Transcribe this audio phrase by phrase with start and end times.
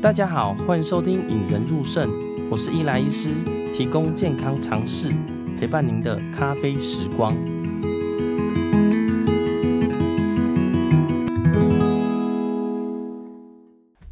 [0.00, 2.08] 大家好，欢迎收听《引人入胜》，
[2.48, 3.30] 我是伊莱医师，
[3.74, 5.12] 提供健康常识，
[5.58, 7.34] 陪伴您的咖啡时光。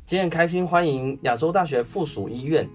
[0.04, 2.68] 今天很开心，欢迎亚洲大学附属医院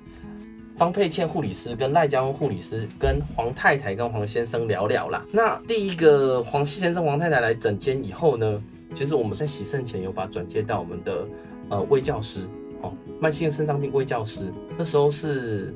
[0.78, 5.21] 方佩倩护理师跟赖家翁护理师跟黄太太跟黄先生聊聊啦。
[5.34, 11.28] 那第一个黄先生、黄太太来诊间以后呢，其实我们在洗肾前有把转接到我们的
[11.68, 12.39] 呃卫教师
[12.82, 14.52] 哦，慢性肾脏病位教师。
[14.78, 15.74] 那时候是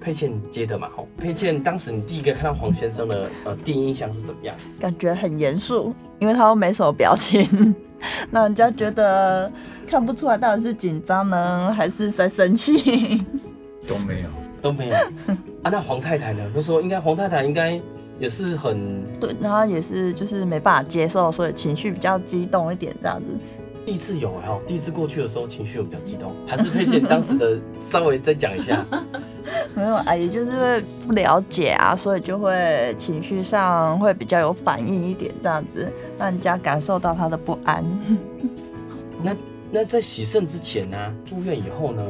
[0.00, 4.54] 佩倩接的嘛，吼，佩倩当时你第一个看到黄先生的呃第一印象是怎么样？
[4.80, 7.74] 感觉很严肃，因为他都没什么表情，
[8.30, 9.50] 那人家觉得
[9.86, 13.24] 看不出来到底是紧张呢，还是在生气？
[13.86, 14.28] 都没有，
[14.60, 14.94] 都没有。
[15.62, 16.40] 啊，那黄太太呢？
[16.54, 17.80] 那时候应该黄太太应该。
[18.18, 23.26] 也是很对，然后也是就是没办法接受，所以情绪比较激动一点这样子。
[23.86, 28.84] 第一次有哈，第一次过去的时候情绪有比较激动，还是佩倩当时的稍微再讲一下。
[29.76, 37.84] 没有阿姨就是会不了解啊，所以就会情绪上会比较有反应一点这样子，让人家感受到他的不安。
[39.22, 39.36] 那
[39.70, 42.02] 那在洗肾之前呢、啊，住院以后呢，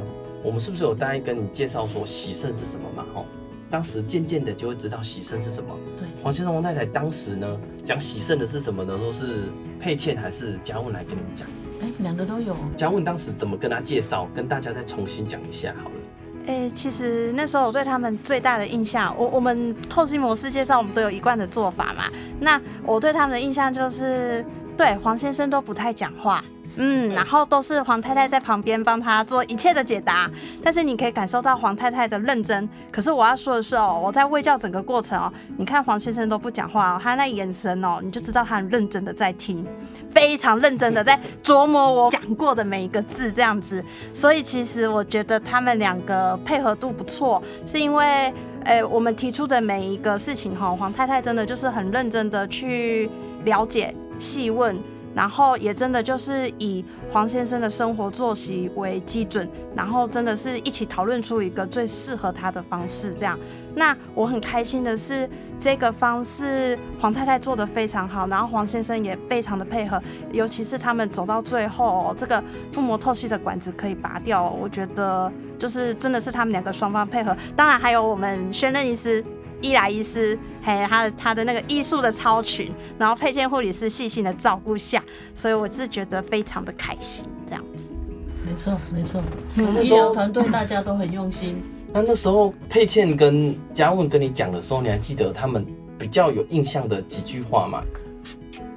[0.42, 3.04] 我们是不是有大概跟你介绍说洗肾是什么嘛？
[3.14, 3.26] 吼。
[3.68, 5.76] 当时渐渐的就会知道洗肾是什么。
[5.98, 8.96] 对，黄先生、黄太太当时呢讲洗肾的是什么呢？
[8.96, 11.46] 都是佩倩还是嘉文来跟你们讲？
[11.98, 12.56] 哎，两个都有。
[12.76, 14.28] 嘉问当时怎么跟他介绍？
[14.34, 15.94] 跟大家再重新讲一下好了。
[16.46, 22.04] 哎，其实那时候我对他们最大的印象，我我们透析模式介绍我们都有一贯的做法嘛。
[22.38, 24.44] 那我对他们的印象就是，
[24.76, 26.44] 对黄先生都不太讲话。
[26.76, 30.30] 嗯，然后都是黄太太在旁边帮他做一切的解答，
[30.62, 32.68] 但是你可以感受到黄太太的认真。
[32.92, 39.64] 可是我要说的是哦，我在喂教整个过程哦，你看黄先生都不讲话哦，他那眼神哦，你就知道他很认真的在听，
[40.12, 43.82] 非常认真的在琢磨我讲过的每一个字这样子。
[44.12, 48.32] 所以其实我觉得他们两个配合度不错，是因为
[48.64, 53.08] 诶我们提出的每一个事情哈，黄太太真的就是很认真的去
[53.44, 54.76] 了解、细问。
[55.16, 63.14] 然后也真的就是以黄先生的生活作息为基准，然后真的是一起讨论出一个最适合他的方式。
[63.18, 63.38] 这样，
[63.74, 65.26] 那我很开心的是，
[65.58, 69.98] 这个方式黄太太做得非常好，然后黄先生也非常的配合，
[70.32, 77.34] 尤其是他们走到最后，这个腹膜透析的管子可以拔掉，我觉得就是真的是他们两个双方配合。
[77.56, 79.24] 当然还有我们宣任医师。
[79.60, 85.02] 伊莱医师，还有他的他的那个医术的超群，然后佩倩护理师细心的照顾下，
[85.34, 87.84] 所以我是觉得非常的开心，这样子。
[88.44, 89.22] 没错没错，
[89.82, 91.60] 医疗团队大家都很用心。
[91.92, 95.66] 那那时候佩倩跟嘉文跟你讲的时候，你还记得他们
[95.98, 97.82] 比较有印象的几句话吗？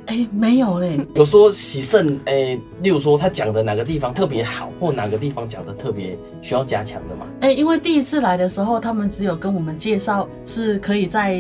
[0.10, 1.00] 哎、欸，没有嘞。
[1.14, 7.28] 有说洗肾，哎、欸，例如说他讲的哪个地方特别好，或哪个地方讲的特别需要加强的吗？
[7.42, 11.36] 哎、欸，因为第一次来的时候，他们只有跟我们介绍是可以在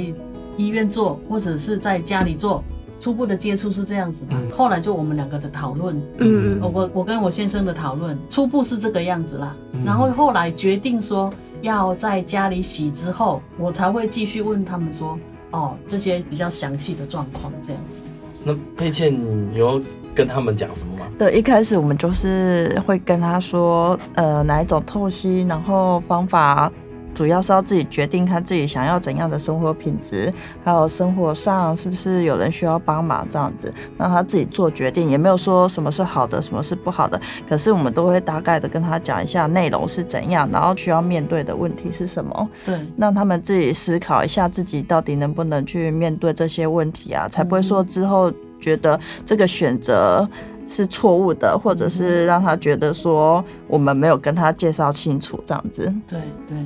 [0.56, 2.63] 医院做，或者是在家里做，
[3.00, 4.34] 初步的接触是这样子嘛。
[4.34, 9.56] 嗯、后来就我们两个的讨论，嗯，我我跟我先生的讨论，初步是这个样子啦。
[9.72, 15.18] 嗯、然后后来决定说要在家里洗之后，我才会继续问他们说，
[15.50, 18.02] 哦，这些比较详细的状况这样子。
[18.44, 19.14] 那佩倩
[19.54, 19.82] 有
[20.16, 21.06] 跟他们讲什么吗？
[21.18, 26.72] 对，一开始我们就是会跟他说，呃，哪一种透析，然后方法。
[27.19, 37.19] 主要是要自己决定，他自己想要怎样的生活品质，还有生活上是不是有人需要帮忙这样子，让他自己做决定，也没有说什么是好的，什么是不好的。
[37.50, 48.31] 可是我们都会大概的跟他讲一下内容是怎样，然后需要面对的问题是什么，对，让他们自己思考一下自己到底能不能去面对这些问题啊，才不会说之后
[48.62, 50.25] 觉得这个选择
[50.66, 55.94] 是错误的，或者是让他觉得说我们没有跟他介绍清楚这样子。
[56.08, 56.58] 对对。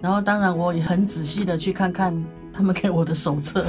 [0.00, 3.64] 然后，当然我也很仔细的去看看他们给我的手册，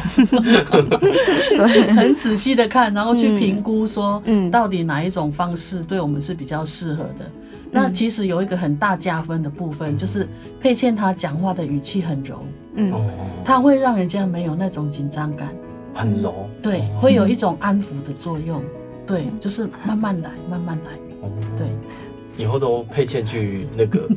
[1.96, 7.26] 很仔细的看，然后去评估说，嗯，到底哪一种方式对我们是比较适合的。
[7.26, 10.28] 嗯、那其实有一个很大加分的部分，嗯、就是
[10.60, 12.44] 佩倩她讲话的语气很柔，
[12.76, 12.94] 嗯，
[13.44, 15.50] 她会让人家没有那种紧张感，
[15.94, 18.64] 很柔，对，会有一种安抚的作用，
[19.06, 20.92] 对，就是慢慢来，慢慢来，
[21.58, 21.68] 对。
[22.42, 24.10] 以后都配钱去那个，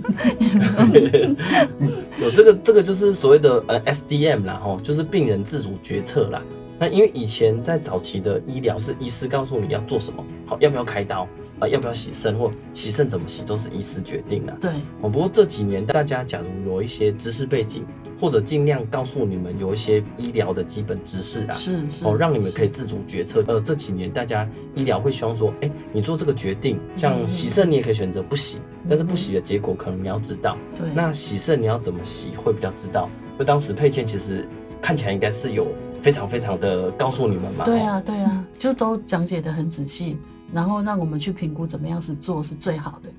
[2.18, 6.42] 有这个这个就是所谓的呃 SDM 啦，吼，就是病人自主决策啦。
[6.78, 11.28] 那因为以前在早期的医疗是医师告诉你要做什么，好，要不要开刀，
[11.60, 14.56] 呃要不要洗肾或洗肾怎么洗都是医师决定的。
[14.60, 14.70] 对，
[15.00, 17.84] 哦，不过这几年大家假如有一些知识背景，
[18.20, 23.44] 或者尽量告诉你们有一些医疗的基本知识啊，是是哦，让你们可以自主决策。
[23.46, 30.56] 呃，这几年大家医疗会希望说，哎、欸，你做这个决定，像洗肾你也可以选择不洗，嗯、但是不洗的结果可能你要知道。
[30.76, 33.08] 对，那洗肾你要怎么洗会比较知道。
[33.38, 34.46] 就当时佩倩其实
[34.80, 35.66] 看起来应该是有
[36.00, 37.64] 非常非常的告诉你们嘛。
[37.64, 40.16] 对啊，对啊，就都讲解的很仔细，
[40.54, 43.10] 然后让我们去评估怎么样是做是最好的。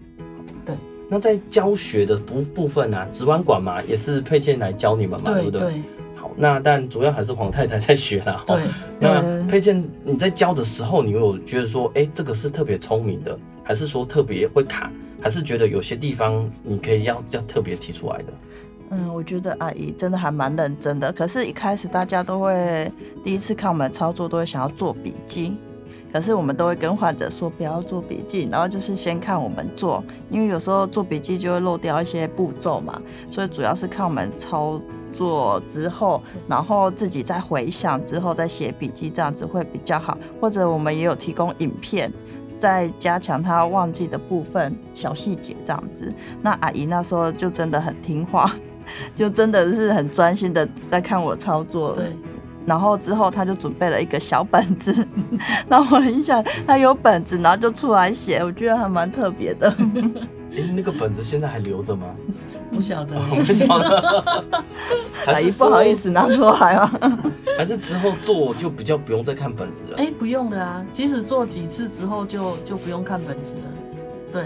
[0.65, 0.75] 对。
[1.09, 5.59] 那在教学的部部分啊，指环馆嘛，也是佩倩来教你们嘛，对，对不对？
[5.59, 5.83] 对。
[6.15, 8.43] 好，那但主要还是黄太太在学啦。
[8.47, 8.63] 对。
[8.99, 14.89] 那佩倩你在教的时候，你有觉得说，哎、欸，这个是特别聪明的，还是说特别会卡，
[15.21, 18.25] 还是觉得有些地方你可以要要特别提出来的？
[18.91, 21.11] 嗯，我觉得阿姨真的还蛮认真的。
[21.11, 22.91] 可是，一开始大家都会
[23.23, 25.55] 第一次看我们操作，都会想要做笔记。
[26.15, 33.01] 可是，我们都会跟患者说不要做笔记，然后就是先看我们做，因为有时候做笔记就会漏掉一些步骤嘛。
[33.29, 34.79] 所以，主要是看我们操
[35.12, 40.17] 作之后，然后自己再回想之后再写笔记，这样子会比较好。
[40.39, 42.09] 或者，我们也有提供影片，
[42.57, 46.13] 再加强他忘记的部分小细节，这样子。
[46.41, 48.50] 那阿姨那时候就真的很听话。
[49.18, 52.06] 就真的是很专心的在看我操作，对。
[52.65, 55.07] 然后之后他就准备了一个小本子，
[55.69, 59.69] 然后我很想他有本子，然后就出来写，我觉得还蛮特别的。
[60.51, 62.07] 哎、欸，那个本子现在还留着吗？
[62.71, 63.15] 不晓得，
[63.45, 64.23] 不晓得。
[65.27, 66.91] 阿姨不好意思拿出来吗？
[67.57, 69.97] 还是之后做就比较不用再看本子了？
[69.97, 73.61] 哎、欸，不用的啊，即使做几次之后就就不用看本子了，
[74.31, 74.44] 对。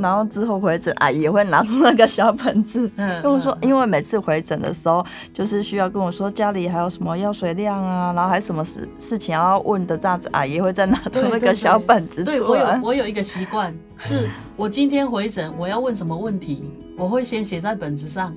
[0.00, 2.90] 然后之后回诊，阿姨也会拿出那个小本子
[3.22, 12.38] 跟我说，因为每次回诊的时候，就是需要跟我说家里还有什么药水量啊，然后还有什么事事情要问的这样子，阿姨会再拿出那个小本子出来。
[12.38, 16.64] 对，我有我有一个习惯，是我今天回诊我要问什么问题，
[16.96, 18.34] 我会先写在本子上，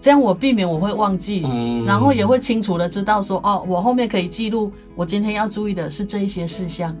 [0.00, 1.46] 这样我避免我会忘记，
[1.86, 6.94] 然后也会清楚的知道说，哦，我后面可以记录我今天要注意的是这一些事项。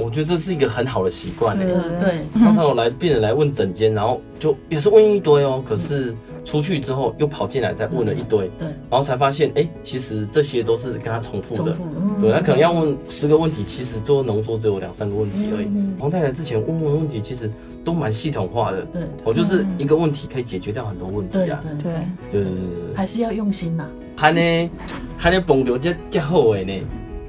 [0.00, 1.64] 我觉得这是一个很好的习惯诶。
[1.64, 6.14] 对，对，常常有来病人来问诊间，然后就也是问一堆哦，可是
[6.44, 11.76] 出去之后又跑进来再问了一堆，对，然后才发现，哎，其实这些都是跟他重复的，
[12.20, 15.68] 对，他可能要问十个问题，其实最后能说只有两三个问题而已。
[15.98, 17.50] 黄太太之前问问的问题，其实
[17.84, 21.92] 都蛮系统化的，对，我就是一个问题可以解决掉很多问题啊，对，
[22.32, 22.52] 对，对，
[22.94, 23.86] 还是要用心呐。
[24.16, 24.70] 还呢，
[25.16, 26.72] 还呢，蹦流这这好诶呢。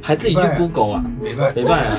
[0.01, 1.05] 还自己去 Google 啊？
[1.21, 1.97] 没办没办啊！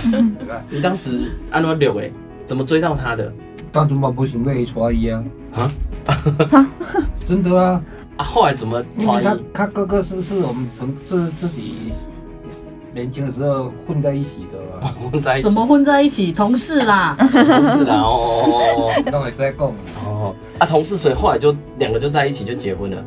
[0.70, 2.12] 你当时按怎溜诶？
[2.46, 3.32] 怎么追到他的？
[3.70, 5.24] 当初嘛不是被传一样
[5.54, 5.70] 啊？
[7.28, 7.80] 真的啊！
[8.16, 9.22] 啊，后来怎么传？
[9.22, 11.92] 他他哥哥是是我们同自自己
[12.92, 15.48] 年轻的时候混在一起的啊，混在一起？
[15.48, 16.32] 什么混在一起？
[16.32, 18.90] 同事啦，同事啦哦。
[19.12, 19.72] 刚才在讲
[20.04, 23.04] 哦啊，同事，所以后来就两个就在一起就结婚了。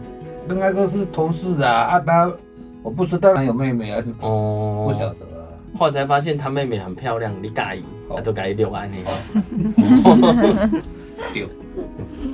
[0.48, 2.32] 另外一个是同事啊啊他。
[2.84, 5.48] 我不知道他有妹妹啊哦，不晓得啊。
[5.80, 7.84] 后来才发现他妹妹很漂亮，你介意，
[8.14, 8.98] 他都介意留安呢。
[11.34, 11.48] 对，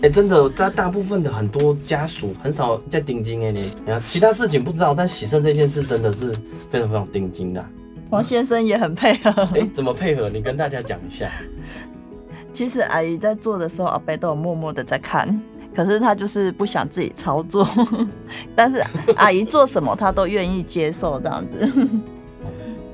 [0.01, 3.71] 哎，真的，大大部分的很多家属很少在定金哎你，
[4.03, 6.33] 其他事情不知道，但洗肾这件事真的是
[6.69, 7.63] 非常非常定金的。
[8.09, 10.29] 黄先生也很配合，哎，怎么配合？
[10.29, 11.29] 你跟大家讲一下。
[12.51, 15.39] 其实阿姨在做的时候，阿伯都有默默的在看。
[15.75, 17.67] 可是他就是不想自己操作，
[18.55, 18.83] 但是
[19.15, 21.87] 阿姨做什么他都愿意接受这样子，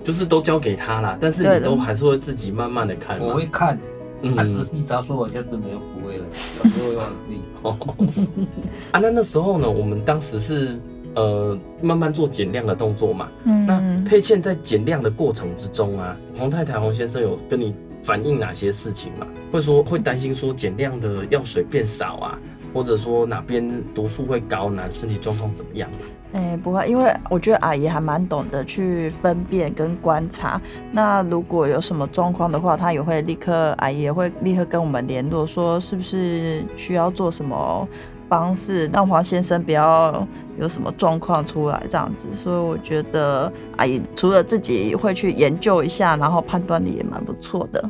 [0.04, 1.18] 就是都交给他啦。
[1.19, 3.20] 但是你都还是会自己慢慢的看。
[3.20, 3.77] 我会看，
[4.22, 6.25] 嗯，你只要说我就是没有不会了，
[6.63, 8.46] 有时候会忘记。
[8.91, 10.77] 啊，那那时候呢，我们当时是
[11.15, 13.27] 呃慢慢做减量的动作嘛。
[13.46, 13.65] 嗯。
[13.65, 19.25] 那佩倩在减量的过程之中啊，洪太太、洪先生有跟你反映哪些事情嘛？
[19.51, 22.38] 会说会担心说减量的药水变少啊？
[22.75, 25.89] 或者说哪边毒素会高，呢身体状况怎么样？
[26.34, 30.62] 哎、不会，因为我觉得阿姨还蛮懂得去分辨跟观察。
[30.91, 37.88] 那如果有什么状况的话，她也会立刻，阿姨也会立刻跟我们联络，说是不是需要做什么
[38.27, 40.27] 方式，让黄先生不要
[40.60, 42.27] 有什么状况出来这样子。
[42.34, 47.89] 所以我觉得阿姨除了自己会去研究一下，然后判断力也蛮不错的。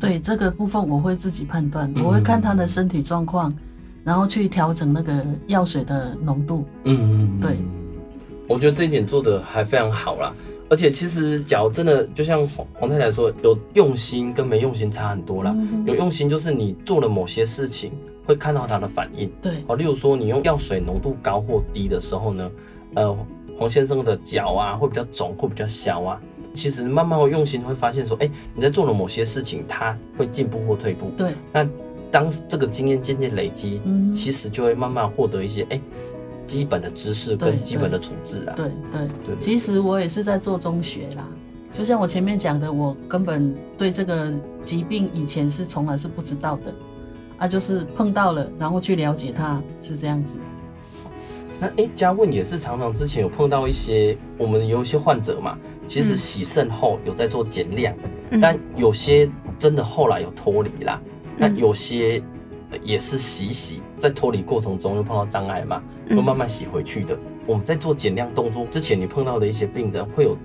[0.00, 3.52] 对这个部分，我会自己判断，我会看他的身体状况。
[4.04, 6.64] 然后去调整那个药水的浓度。
[6.84, 7.56] 嗯，对，
[8.46, 10.32] 我觉得这一点做的还非常好啦。
[10.70, 15.56] 而且其实，脚真的就像黄黄太太说，有用心跟没用心差很多啦。
[15.86, 17.90] 有用心就是你做了某些事情，
[18.26, 19.30] 会看到它的反应。
[19.40, 22.50] 对，哦，例如说你用药水浓度高或低的时候呢，
[22.96, 23.16] 呃，
[23.58, 26.20] 黄先生的脚啊会比较肿，会比较小啊。
[26.52, 31.10] 其实慢慢会用心会发现说，哎、欸，你在做了某些事情，它会进步或退步。
[31.16, 31.66] 对，那
[32.10, 34.12] 当这个经验渐渐累积，嗯。
[34.12, 35.82] 其实就会慢慢获得一些哎、欸、
[36.46, 38.54] 基本的知识跟基本的处置啊。
[38.56, 41.28] 对对对对其实我也是在做中学啦，
[41.72, 46.74] 就像我前面讲的，我根本对这个疾病以前是从来是不知道的，
[47.36, 50.38] 啊，就是碰到了，然后去了解它，是这样子。
[51.60, 57.94] 那哎，嘉、欸、问也是常常之前有碰到一些，我们有一些患者嘛，其实洗肾后有在做减量，
[58.30, 62.22] 嗯、但有些真的后来有脱离啦，嗯、那有些
[62.82, 65.80] 也是洗洗，在脱离过程中又碰到障碍嘛，
[66.10, 67.14] 又慢慢洗回去的。
[67.14, 70.36] 嗯、我们在做减量动作之前，你碰到的一些病人会有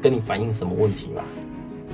[0.00, 1.22] 跟你反映什么问题吗？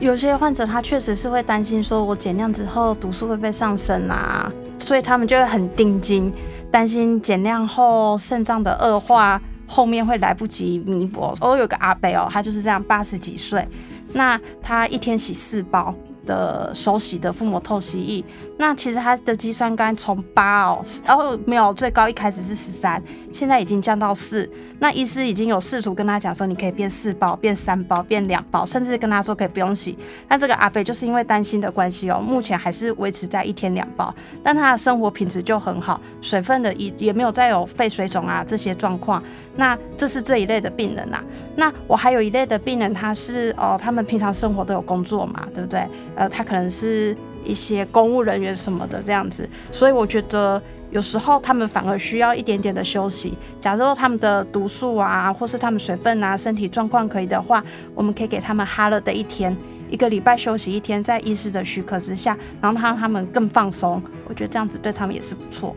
[0.00, 6.32] 有些患者他确实是会担心，说我减量之后毒素会不会上升啊，所以他们就会很定睛。
[6.71, 11.35] 担心减量后肾脏的恶化，后面会来不及弥补。
[11.40, 13.68] 我有个阿伯哦，他就是这样，八十几岁，
[14.14, 15.94] 那他一天洗四包
[16.26, 18.25] 的手洗的腹膜透析液，
[18.59, 23.02] 那其实他的肌酸酐从八哦，然后没有最高，一开始是十三，
[23.33, 24.49] 现在已经降到四。
[24.79, 29.97] 那医师已经有试图跟他讲说，你可以变四包、变三包、变两包，甚至跟他说可以不用洗。
[30.29, 34.12] 那这个阿飞就是因为担心的关系哦，目前还是维持在一天两包，
[34.43, 39.23] 但他的生活品质就很好，水分的也也没有再有肺水肿啊这些状况。
[39.56, 41.23] 那这是这一类的病人呐、
[41.56, 45.87] 那我还有一类的病人，他是哦，他们平常生活都有工作嘛，对不对？
[46.16, 50.61] 呃，他可能是一些公务人员什么的这样子，所以我觉得。
[50.92, 53.32] 有时候他们反而需要一点点的休息。
[53.59, 59.56] 假如说他们的毒素啊，或是他们水分啊，身体状况可以的话，我们可以给他们哈了的一天，
[59.88, 64.02] 一个礼拜休息一天，在医师的许可之下，然后让他们更放松。
[64.28, 65.75] 我觉得这样子对他们也是不错。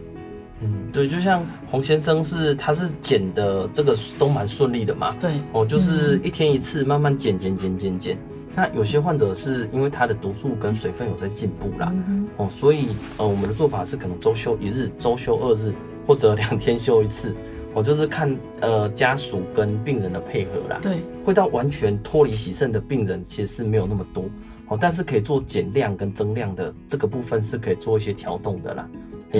[0.61, 5.15] 嗯，对，就像洪先生是，他是减的这个都蛮顺利的嘛。
[5.19, 8.17] 对，哦，就是一天一次，慢慢减减减减减。
[8.55, 15.73] 那有些患者是因为他的毒素跟水分有在进步啦，嗯、哦，所以呃，我们的做法是可能周休一日、周休二日，
[16.07, 17.35] 或者两天休一次，
[17.73, 20.79] 哦，就是看呃家属跟病人的配合啦。
[20.81, 24.23] 对，会到完全脱离洗肾的病人其实是没有那么多，
[24.69, 28.87] 哦，但是可以做减量跟增量的这个部分是可以做一些调动的啦。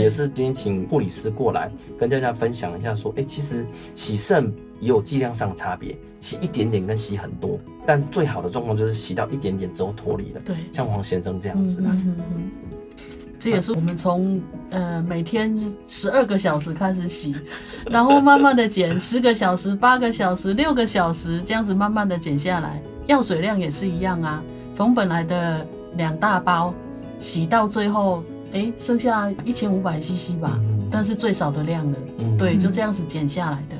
[0.02, 10.42] 也是今天请护理师过来跟大家分享一下，说，哎、欸，其实洗肾也有剂量上的差别，洗一点点跟洗很多，但最好的状况就是洗到一点点之后脱离了。
[10.46, 11.84] 对，像黄先生这样子的。
[11.84, 12.52] 嗯嗯嗯，
[13.40, 17.36] 这也是我们从呃每天十二个小时开始洗，
[17.90, 22.82] 然后慢慢的减十个小时、八个小时、六个小时，这样子慢慢的减下来。
[23.08, 26.74] 药水量也是一样啊，从本来的两大包
[27.18, 28.24] 洗到最后。
[28.56, 31.98] 哎，剩下一千五百 CC 吧，嗯、但是最少的量了。
[32.20, 33.76] 嗯、对，就这样子减下来的。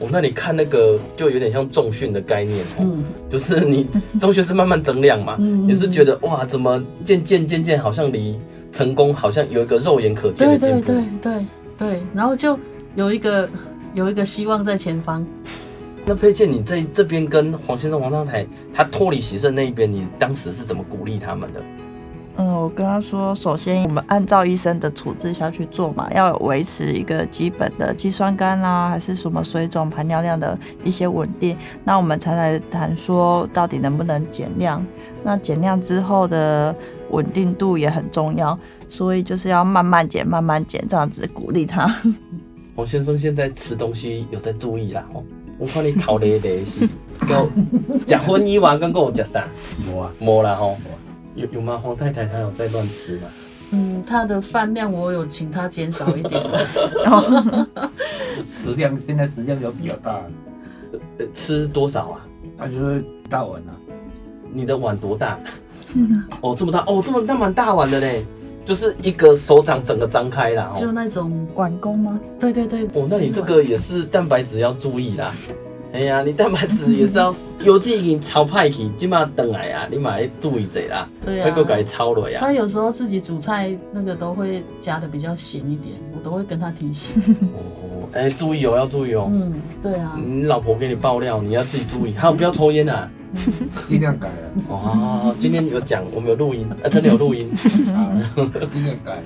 [0.00, 3.86] 哦，那你看那个就有点像重训的概念哦，嗯、就是你
[4.18, 8.38] 中学是慢慢增量嘛，你是觉得哇，怎么渐渐渐渐好像离
[8.70, 10.86] 成功好像有一个肉眼可见的进步。
[10.86, 11.46] 对对
[11.76, 12.58] 对然后就
[12.96, 13.46] 有一个
[13.92, 15.26] 有一个希望在前方。
[16.06, 21.60] 那佩倩，你在这边跟黄先生、黄太太他脱离喜盛那一边，你当时是怎么鼓励他们的？
[22.40, 34.80] 嗯，我跟他说，首先我们按照医生的处置下去做嘛，要维持一个基本的肌酸酐啦，还是什么水肿、排尿量的一些稳定，那我们才来谈说到底能不能减量。
[35.24, 36.72] 那减量之后的
[37.10, 38.56] 稳定度也很重要，
[38.88, 41.92] 所以就是要慢慢减、慢慢减，这样子鼓励他。
[42.76, 45.24] 黄先生现在吃东西有在注意啦，哦，
[45.58, 46.88] 我看你头咧咧是，
[47.28, 47.50] 有
[48.06, 49.44] 吃荤以外，刚刚有食啥？
[49.92, 50.76] 无啊，无啦吼。
[51.38, 51.80] 有有吗？
[51.82, 53.28] 黄太太她有在乱吃吗？
[53.70, 56.42] 嗯，她的饭量我有请她减少一点。
[58.62, 60.22] 食量现在食量有比较大。
[61.18, 62.20] 呃，吃多少啊？
[62.56, 63.72] 她就是大碗啊。
[64.52, 65.38] 你的碗多大？
[66.40, 68.24] 哦，这么大哦，这么那蛮大碗的嘞，
[68.64, 70.72] 就是一个手掌整个张开啦。
[70.74, 72.18] 就那种碗工吗？
[72.38, 72.84] 对对对。
[72.94, 75.32] 哦，那你这个也是蛋白质要注意啦。
[75.92, 81.08] 哎呀，你蛋白质也是要有机已经超派去，起码等来啊，你嘛要注意者啦。
[81.24, 82.40] 对啊，会改超了呀。
[82.42, 87.20] 他有时候自己煮菜那个都会加的比较咸一点，我都会跟他提醒。
[87.54, 89.30] 哦，哎、欸，注意哦，要注意哦。
[89.32, 90.18] 嗯，对啊。
[90.22, 93.10] 你老婆给你爆料，你要自己注意，还有不要抽烟啊。
[93.86, 94.44] 尽量改啊。
[94.68, 97.50] 哦，今天有讲，我们有录音，啊，真的有录音。
[98.70, 99.22] 尽量改。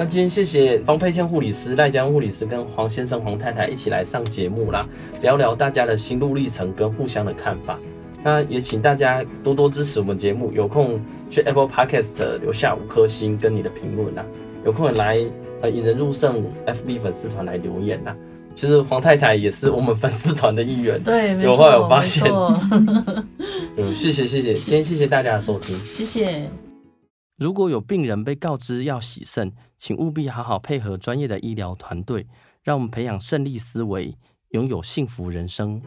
[0.00, 4.88] 那今天谢谢方佩倩护理师、赖江护理师跟黄先生、黄太太一起来上节目啦，
[5.20, 7.78] 聊聊大家的心路历程跟互相的看法。
[8.24, 14.24] 那也请大家多多支持我们节目，有空去 Apple Podcast 留下五颗星跟你的评论啦，
[14.64, 15.18] 有空也来
[15.60, 18.16] 呃引人入胜 FB 粉丝团来留言啦。
[18.54, 20.98] 其实黄太太也是我们粉丝团的一员。
[21.02, 22.26] 对，有话有发现。
[23.76, 26.48] 嗯，谢谢谢谢，今天谢谢大家的收听，谢谢。
[27.40, 32.26] 如果有病人被告知要洗肾，请务必好好配合专业的医疗团队，
[32.62, 34.14] 让我们培养胜利思维，
[34.50, 35.80] 拥有幸福人生。